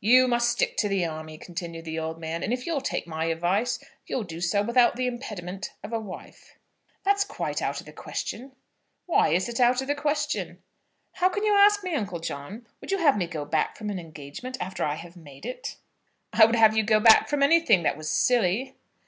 [0.00, 3.26] "You must stick to the army," continued the old man; "and if you'll take my
[3.26, 6.58] advice, you'll do so without the impediment of a wife."
[7.04, 8.50] "That's quite out of the question."
[9.06, 10.60] "Why is it out of the question?"
[11.12, 12.66] "How can you ask me, Uncle John?
[12.80, 15.76] Would you have me go back from an engagement after I have made it?"
[16.32, 18.74] "I would have you go back from anything that was silly."